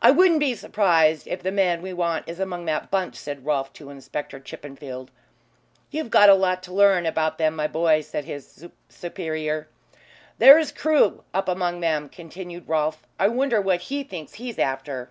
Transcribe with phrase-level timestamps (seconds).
[0.00, 3.70] "I wouldn't be surprised if the man we want is among that bunch," said Rolfe
[3.74, 5.10] to Inspector Chippenfield.
[5.90, 9.68] "You've a lot to learn about them, my boy," said his superior.
[10.38, 13.06] "There is Crewe up among them," continued Rolfe.
[13.18, 15.10] "I wonder what he thinks he's after."